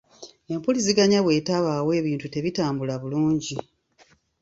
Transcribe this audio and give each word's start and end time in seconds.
Empuliziganya 0.53 1.19
bw'etabaawo 1.23 1.91
ebintu 1.99 2.25
tebitambula 2.33 2.93
bulungi. 3.01 3.57